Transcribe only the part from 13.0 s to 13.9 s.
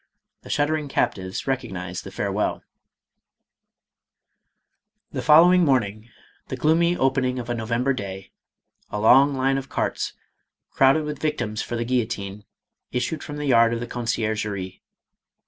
from the yard of the